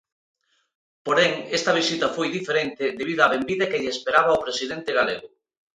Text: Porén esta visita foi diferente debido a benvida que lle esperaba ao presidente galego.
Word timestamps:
Porén 1.05 1.31
esta 1.57 1.75
visita 1.79 2.07
foi 2.15 2.27
diferente 2.37 2.83
debido 2.99 3.21
a 3.23 3.31
benvida 3.35 3.69
que 3.71 3.81
lle 3.81 3.93
esperaba 3.95 4.29
ao 4.31 4.43
presidente 4.45 4.91
galego. 4.99 5.27